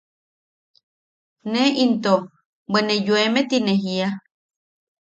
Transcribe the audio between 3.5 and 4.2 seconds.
ne jiia.